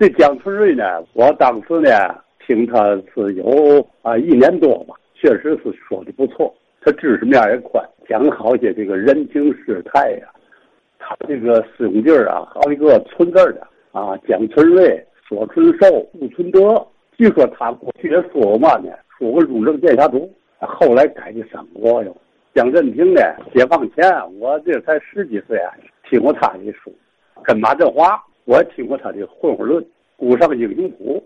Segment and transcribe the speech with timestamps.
[0.00, 1.90] 这姜春瑞呢，我当时呢
[2.46, 10.26] 听他是有啊一年多吧，确实是说的不错，他知识面也宽，讲好些这个人情世态呀。
[10.98, 13.60] 他这个师兄弟啊，好几个存字的
[13.92, 16.82] 啊，蒋春瑞、说春寿、吴存德。
[17.18, 20.30] 据说他过去也说过嘛呢，说过《雍正剑侠图》，
[20.66, 22.16] 后来改的三国哟。
[22.54, 23.20] 蒋振平呢，
[23.54, 24.10] 解放前
[24.40, 25.74] 我这才十几岁啊，
[26.08, 26.90] 听过他的书，
[27.44, 28.18] 跟马振华。
[28.44, 29.82] 我还听过他的《混混论》
[30.16, 31.16] 《古上英雄谱》，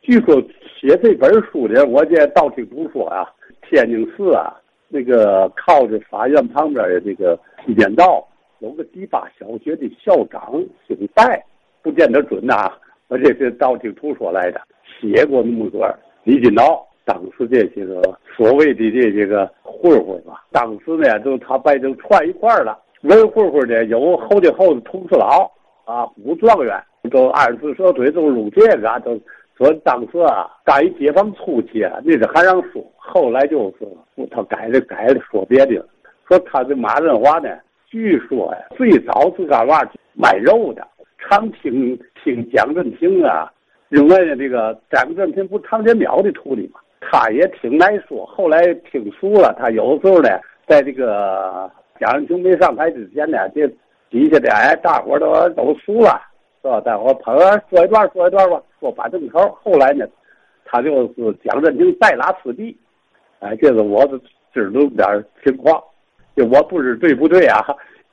[0.00, 0.42] 据说
[0.80, 3.26] 写这本书的，我这道听途说啊，
[3.62, 4.54] 天津市啊，
[4.88, 8.26] 那个靠着法院旁边的这个西边道，
[8.58, 10.52] 有个第八小学的校长
[10.88, 11.44] 姓戴，
[11.82, 12.72] 不见得准呐，
[13.08, 14.60] 我这是道听途说来的，
[15.00, 18.02] 写过那么个李金刀，当时这些个
[18.36, 25.50] 所谓的这些个混混吧，当时呢都他把都串一块了，文混混呢有后的后的童四老。
[25.84, 29.20] 啊，武状元都二次射腿都入这个，都
[29.56, 33.86] 说当时啊，刚一解放初期啊，那是还让说，后来就是
[34.30, 35.86] 他改了改了，说别的。
[36.26, 37.50] 说他这马振华呢，
[37.86, 39.78] 据说呀，最早是干嘛
[40.14, 40.86] 卖肉的，
[41.18, 43.52] 常听听蒋振平啊，
[43.90, 48.24] 另外呢，这个蒋振平不唐天淼的徒弟嘛，他也挺爱说。
[48.24, 50.30] 后来听熟了，他有时候呢，
[50.66, 53.70] 在这个蒋振平没上台之前呢，这。
[54.14, 56.22] 底下的哎，大伙都都熟了，
[56.62, 56.80] 是吧？
[56.82, 57.36] 大伙捧
[57.68, 59.40] 说一段说一段吧，说把正头。
[59.60, 60.06] 后来呢，
[60.64, 62.76] 他就是蒋振廷带拉四弟，
[63.40, 64.20] 哎，这个我是
[64.52, 65.82] 知道点情况。
[66.36, 67.60] 就我不知对不对啊？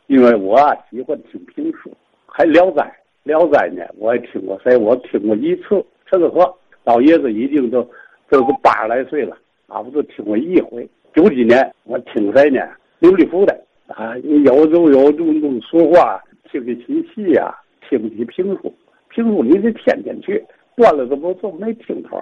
[0.08, 0.58] 因为我
[0.90, 1.92] 喜欢听评书，
[2.26, 2.82] 还《聊斋》。
[3.22, 4.76] 《聊斋》呢，我也听过，谁？
[4.76, 5.86] 我听过一次。
[6.10, 6.52] 陈和
[6.84, 7.88] 老爷子已经都
[8.28, 10.90] 都是八十来岁了，啊，不就听过一回。
[11.14, 12.60] 九几年我听谁呢？
[12.98, 13.56] 刘立福的。
[13.96, 17.54] 啊，有就有动动说话，听得起戏呀，
[17.90, 18.74] 听起评书，
[19.10, 20.44] 评书你得天天去，
[20.76, 22.22] 断了怎么就没听头？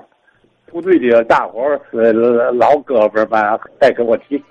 [0.68, 2.14] 部队的大伙儿，呃，
[2.52, 4.42] 老哥们吧再给我提。